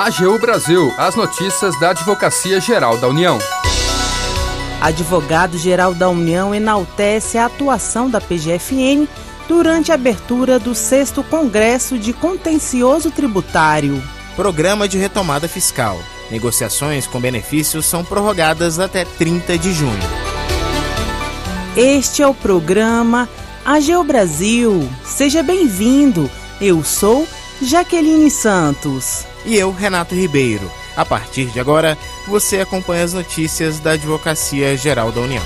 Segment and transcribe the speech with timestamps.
[0.00, 3.38] AGU Brasil, as notícias da Advocacia Geral da União.
[4.80, 9.06] Advogado-Geral da União enaltece a atuação da PGFN
[9.46, 14.02] durante a abertura do 6 Congresso de Contencioso Tributário.
[14.34, 15.98] Programa de retomada fiscal.
[16.30, 20.08] Negociações com benefícios são prorrogadas até 30 de junho.
[21.76, 23.28] Este é o programa
[23.66, 24.88] AGU Brasil.
[25.04, 26.30] Seja bem-vindo.
[26.58, 27.28] Eu sou
[27.60, 29.28] Jaqueline Santos.
[29.44, 30.70] E eu, Renato Ribeiro.
[30.96, 31.96] A partir de agora,
[32.26, 35.42] você acompanha as notícias da Advocacia Geral da União.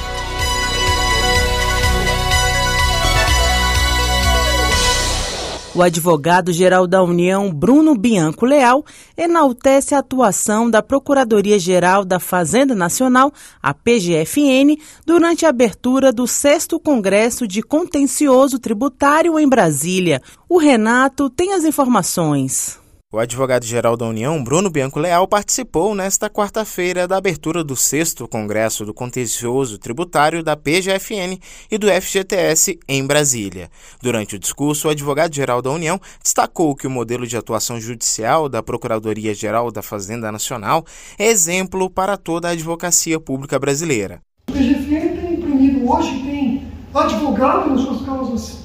[5.74, 8.84] O advogado-geral da União, Bruno Bianco Leal,
[9.16, 16.68] enaltece a atuação da Procuradoria-Geral da Fazenda Nacional, a PGFN, durante a abertura do 6
[16.80, 20.22] Congresso de Contencioso Tributário em Brasília.
[20.48, 22.83] O Renato tem as informações.
[23.14, 28.84] O advogado-geral da União, Bruno Bianco Leal, participou nesta quarta-feira da abertura do sexto Congresso
[28.84, 31.38] do Contencioso Tributário da PGFN
[31.70, 33.70] e do FGTS em Brasília.
[34.02, 38.64] Durante o discurso, o advogado-geral da União destacou que o modelo de atuação judicial da
[38.64, 40.84] Procuradoria-Geral da Fazenda Nacional
[41.16, 44.20] é exemplo para toda a advocacia pública brasileira.
[44.48, 48.58] A PGFN tem imprimido hoje, tem advogado nas suas causas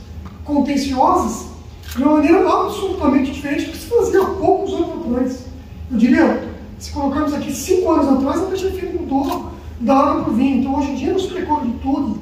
[0.43, 1.48] contenciosas
[1.95, 5.45] de uma maneira absolutamente diferente do que se fazia há poucos anos atrás.
[5.91, 6.43] Eu diria,
[6.77, 9.51] se colocarmos aqui cinco anos atrás, a PGFN mudou
[9.81, 10.59] da água para o vinho.
[10.59, 12.21] Então, hoje em dia, não se recorre de tudo.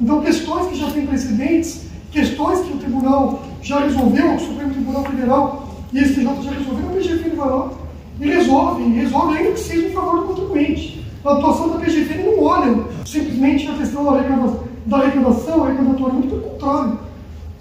[0.00, 5.04] Então, questões que já têm precedentes, questões que o Tribunal já resolveu, o Supremo Tribunal
[5.04, 7.70] Federal e esse TJ já resolveu, a PGFN vai lá
[8.20, 11.04] e resolve, e resolve ainda que seja em favor do contribuinte.
[11.24, 17.05] A atuação da PGFN não olha simplesmente a questão da arrecadação, arrecadatória, muito pelo contrário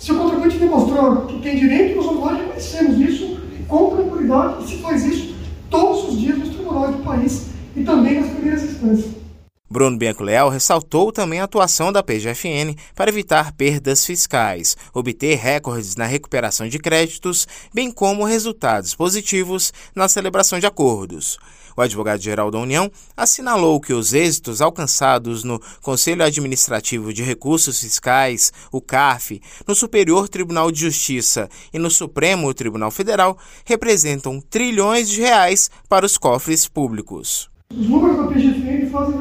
[0.05, 4.77] se o contribuinte demonstrar que tem direito, nós e reconhecemos isso com tranquilidade e se
[4.77, 5.33] faz isso
[5.67, 9.24] todos os dias nos tribunais do país e também nas primeiras instâncias.
[9.69, 15.95] Bruno Bianco Leal ressaltou também a atuação da PGFN para evitar perdas fiscais, obter recordes
[15.95, 21.39] na recuperação de créditos, bem como resultados positivos na celebração de acordos.
[21.77, 28.53] O advogado-geral da União assinalou que os êxitos alcançados no Conselho Administrativo de Recursos Fiscais,
[28.71, 35.19] o CARF, no Superior Tribunal de Justiça e no Supremo Tribunal Federal representam trilhões de
[35.19, 37.49] reais para os cofres públicos.
[37.73, 39.17] Os números da PGFN fazem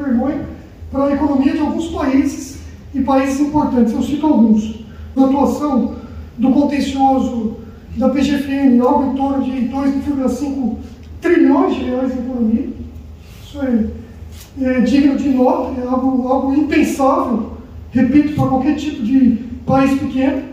[0.95, 2.59] para a economia de alguns países
[2.93, 3.91] e países importantes.
[3.91, 4.79] Eu cito alguns.
[5.13, 5.95] Na atuação
[6.37, 7.57] do contencioso
[7.97, 10.75] da PGFN, algo em torno de 2,5
[11.21, 12.69] trilhões de reais em economia.
[13.43, 13.85] Isso é,
[14.61, 17.51] é digno de nota, é algo, algo impensável,
[17.91, 20.43] repito, para qualquer tipo de país pequeno.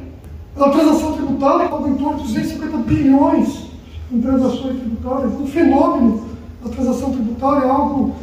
[0.57, 3.67] A transação tributária algo em torno de 250 bilhões
[4.13, 5.33] em transações tributárias.
[5.41, 6.25] Um fenômeno
[6.63, 8.15] da transação tributária, é algo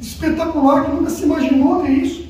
[0.00, 2.28] espetacular que nunca se imaginou ter isso.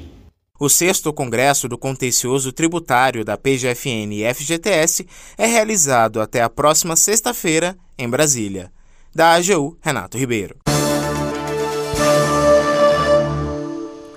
[0.60, 5.06] O sexto Congresso do Contencioso Tributário da PGFN e FGTS
[5.36, 8.72] é realizado até a próxima sexta-feira em Brasília.
[9.14, 10.56] Da AGU, Renato Ribeiro.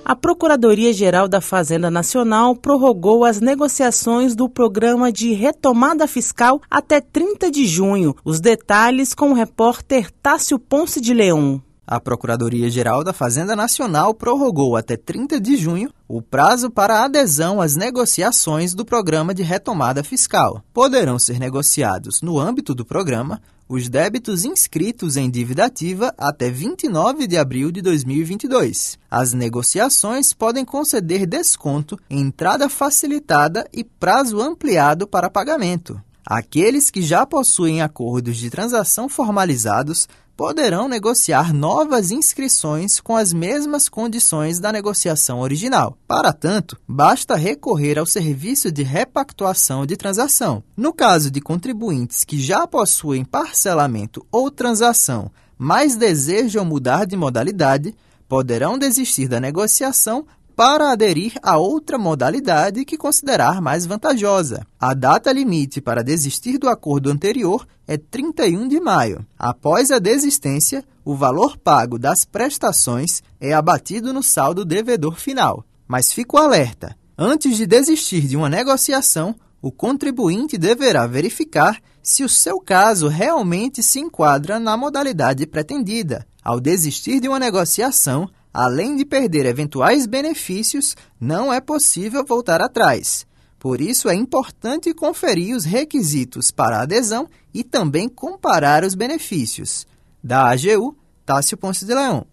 [0.04, 7.50] A Procuradoria-Geral da Fazenda Nacional prorrogou as negociações do programa de retomada fiscal até 30
[7.52, 8.14] de junho.
[8.24, 11.62] Os detalhes com o repórter Tássio Ponce de Leão.
[11.92, 17.76] A Procuradoria-Geral da Fazenda Nacional prorrogou até 30 de junho o prazo para adesão às
[17.76, 20.64] negociações do Programa de Retomada Fiscal.
[20.72, 27.26] Poderão ser negociados, no âmbito do programa, os débitos inscritos em dívida ativa até 29
[27.26, 28.98] de abril de 2022.
[29.10, 36.00] As negociações podem conceder desconto, entrada facilitada e prazo ampliado para pagamento.
[36.24, 43.88] Aqueles que já possuem acordos de transação formalizados poderão negociar novas inscrições com as mesmas
[43.88, 45.96] condições da negociação original.
[46.06, 50.62] Para tanto, basta recorrer ao serviço de repactuação de transação.
[50.76, 57.94] No caso de contribuintes que já possuem parcelamento ou transação, mas desejam mudar de modalidade,
[58.28, 60.26] poderão desistir da negociação
[60.64, 64.64] para aderir a outra modalidade que considerar mais vantajosa.
[64.78, 69.26] A data limite para desistir do acordo anterior é 31 de maio.
[69.36, 75.64] Após a desistência, o valor pago das prestações é abatido no saldo devedor final.
[75.88, 82.28] Mas fico alerta: antes de desistir de uma negociação, o contribuinte deverá verificar se o
[82.28, 86.24] seu caso realmente se enquadra na modalidade pretendida.
[86.40, 93.26] Ao desistir de uma negociação, além de perder eventuais benefícios, não é possível voltar atrás.
[93.58, 99.86] Por isso, é importante conferir os requisitos para a adesão e também comparar os benefícios.
[100.22, 102.26] Da AGU, Tássio Ponce de Leão.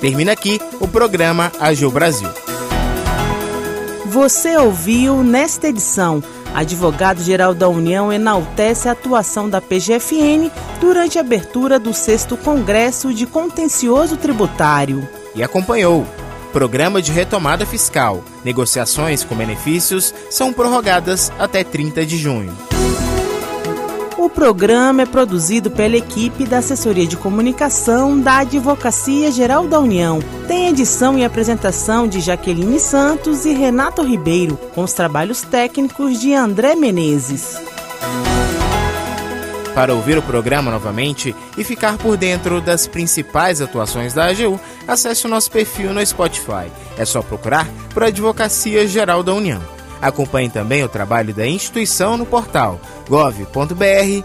[0.00, 2.28] Termina aqui o programa AGU Brasil.
[4.06, 6.22] Você ouviu nesta edição.
[6.54, 10.50] Advogado-Geral da União enaltece a atuação da PGFN
[10.80, 15.08] durante a abertura do 6 Congresso de Contencioso Tributário.
[15.34, 16.06] E acompanhou.
[16.52, 18.24] Programa de retomada fiscal.
[18.44, 22.56] Negociações com benefícios são prorrogadas até 30 de junho.
[24.28, 30.18] O programa é produzido pela equipe da Assessoria de Comunicação da Advocacia Geral da União.
[30.46, 36.34] Tem edição e apresentação de Jaqueline Santos e Renato Ribeiro, com os trabalhos técnicos de
[36.34, 37.58] André Menezes.
[39.74, 45.24] Para ouvir o programa novamente e ficar por dentro das principais atuações da AGU, acesse
[45.24, 46.70] o nosso perfil no Spotify.
[46.98, 49.77] É só procurar por Advocacia Geral da União.
[50.00, 54.24] Acompanhe também o trabalho da instituição no portal gov.br/agu.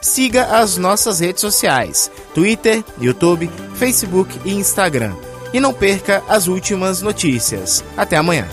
[0.00, 5.14] Siga as nossas redes sociais: Twitter, YouTube, Facebook e Instagram.
[5.52, 7.84] E não perca as últimas notícias.
[7.96, 8.48] Até amanhã.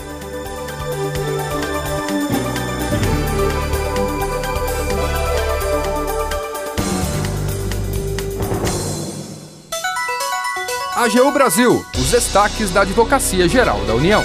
[10.96, 14.22] AGU Brasil, os destaques da Advocacia Geral da União.